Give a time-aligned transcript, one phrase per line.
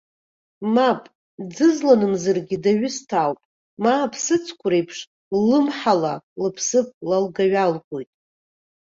[0.73, 1.01] Мап,
[1.53, 3.39] дӡызланымзаргьы, даҩысҭаауп,
[3.83, 4.97] ма аԥсыӡқәа реиԥш,
[5.37, 8.09] ллымҳала лыԥсыԥ лалга-ҩалгоит.